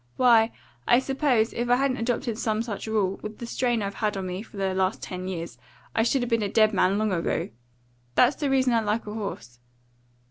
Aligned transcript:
Why, 0.17 0.51
I 0.87 0.97
suppose, 0.97 1.53
if 1.53 1.69
I 1.69 1.75
hadn't 1.75 1.97
adopted 1.97 2.39
some 2.39 2.63
such 2.63 2.87
rule, 2.87 3.19
with 3.21 3.37
the 3.37 3.45
strain 3.45 3.83
I've 3.83 3.93
had 4.01 4.17
on 4.17 4.25
me 4.25 4.41
for 4.41 4.57
the 4.57 4.73
last 4.73 5.03
ten 5.03 5.27
years, 5.27 5.59
I 5.93 6.01
should 6.01 6.23
'a' 6.23 6.25
been 6.25 6.41
a 6.41 6.49
dead 6.49 6.73
man 6.73 6.97
long 6.97 7.11
ago. 7.11 7.51
That's 8.15 8.35
the 8.37 8.49
reason 8.49 8.73
I 8.73 8.79
like 8.79 9.05
a 9.05 9.13
horse. 9.13 9.59